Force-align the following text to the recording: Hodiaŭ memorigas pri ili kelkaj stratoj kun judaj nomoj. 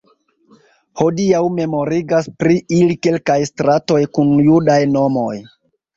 Hodiaŭ 1.01 1.41
memorigas 1.57 2.29
pri 2.43 2.57
ili 2.79 2.97
kelkaj 3.09 3.39
stratoj 3.51 4.01
kun 4.17 4.33
judaj 4.51 4.83
nomoj. 4.99 5.33